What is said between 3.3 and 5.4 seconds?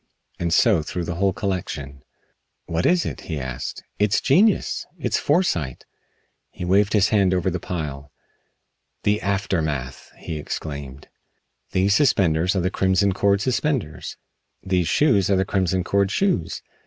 asked. "It's genius! It's